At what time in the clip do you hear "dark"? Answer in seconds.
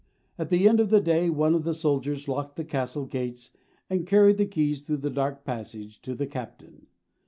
5.11-5.45